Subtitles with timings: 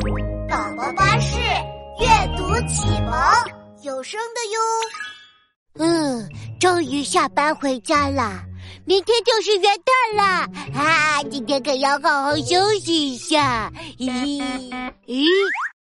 [0.00, 1.36] 宝宝巴士
[1.98, 3.12] 阅读启蒙
[3.82, 5.84] 有声的哟。
[5.84, 6.26] 嗯，
[6.58, 8.42] 终于下班回家了，
[8.86, 10.22] 明天就是元旦了
[10.74, 11.22] 啊！
[11.30, 13.70] 今天可要好好休息一下。
[13.98, 14.40] 咦
[15.06, 15.26] 咦，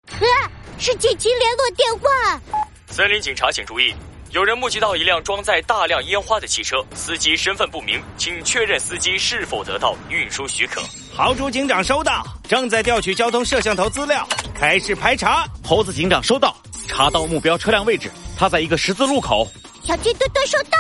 [0.09, 2.41] 啊，是紧急联络电话。
[2.87, 3.95] 森林警察，请注意。
[4.37, 10.83] 有人目击到一辆装载大量烟花的汽车，司机身份不明，请确认司机是否得到运输许可。
[11.11, 15.47] 豪猪警长收到，正在调取交通摄像头资料，开始排查。
[15.65, 16.55] 猴子警长收到，
[16.87, 19.49] 查到目标车辆位置，他在一个十字路口。
[19.83, 20.79] 小鸡墩墩收到，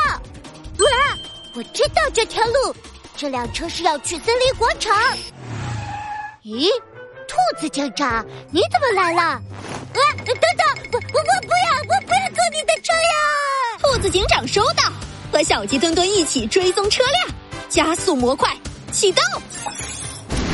[0.84, 1.16] 哇，
[1.54, 2.76] 我知道这条路，
[3.16, 4.94] 这辆车是要去森林广场。
[6.44, 6.68] 咦，
[7.26, 9.22] 兔子警长，你怎么来了？
[9.22, 10.36] 啊，等
[14.06, 14.84] 子警长收到，
[15.32, 17.28] 和小鸡墩墩一起追踪车辆，
[17.68, 18.56] 加速模块
[18.92, 19.20] 启动。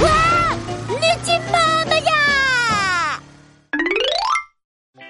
[0.01, 0.57] 哇，
[0.99, 3.23] 年轻妈妈呀！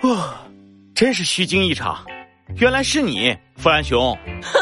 [0.02, 0.42] 哇，
[0.92, 2.04] 真是虚惊一场，
[2.56, 4.18] 原来是你，弗兰熊。
[4.42, 4.58] 猴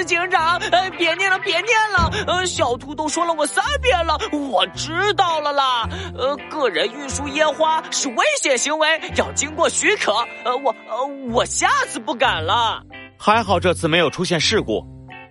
[0.00, 5.86] 子警长，呃，别念了，别念了，呃，小兔都说了我三遍了，我知道了啦。
[6.16, 10.12] 呃，个人运输烟花是危险行为，要经过许可。
[10.44, 12.82] 呃，我，呃，我下次不敢了。
[13.18, 14.82] 还好这次没有出现事故，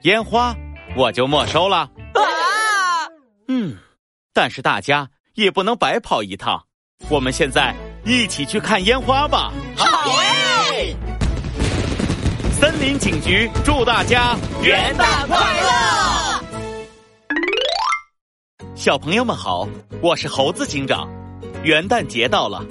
[0.03, 0.56] 烟花
[0.95, 1.78] 我就没收了。
[1.78, 2.22] 啊，
[3.47, 3.75] 嗯，
[4.34, 6.64] 但是大家也不能白跑一趟，
[7.09, 7.73] 我们现在
[8.06, 9.52] 一起去看烟花吧。
[9.75, 9.88] 好
[10.75, 10.95] 耶！
[12.59, 16.43] 森林警局祝大家元旦快乐！
[18.75, 19.66] 小朋友们好，
[20.01, 21.07] 我是猴子警长。
[21.63, 22.61] 元旦节到了，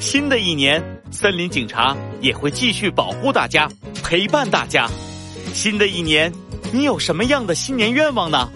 [0.00, 3.70] 新的一年，森林警察也会继续保护大家，
[4.02, 4.88] 陪伴大家。
[5.54, 6.32] 新的一年，
[6.72, 8.50] 你有什么样的新年愿望呢？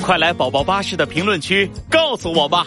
[0.00, 2.64] 快来宝宝巴士的评论区告诉我吧！